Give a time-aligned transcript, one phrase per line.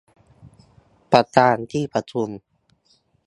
[1.11, 2.29] ประธานที่ประชุม